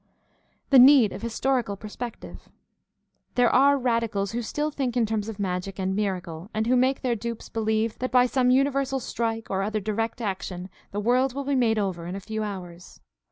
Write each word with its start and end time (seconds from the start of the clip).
The 0.71 0.79
need 0.79 1.13
of 1.13 1.21
historical 1.21 1.77
perspective.— 1.77 2.49
There 3.35 3.51
are 3.51 3.77
radicals 3.77 4.31
who 4.31 4.41
still 4.41 4.71
think 4.71 4.97
in 4.97 5.05
terms 5.05 5.29
of 5.29 5.37
magic 5.37 5.77
and 5.77 5.95
miracle, 5.95 6.49
and 6.55 6.65
who 6.65 6.75
make 6.75 7.01
their 7.01 7.13
dupes 7.15 7.49
believe 7.49 7.99
that 7.99 8.09
by 8.09 8.25
some 8.25 8.49
universal 8.49 8.99
strike 8.99 9.51
or 9.51 9.61
other 9.61 9.79
"direct 9.79 10.19
action" 10.19 10.69
the 10.89 10.99
world 10.99 11.35
will 11.35 11.43
be 11.45 11.53
made 11.53 11.77
over 11.77 12.07
in 12.07 12.15
a 12.15 12.19
few 12.19 12.41
hours. 12.41 12.99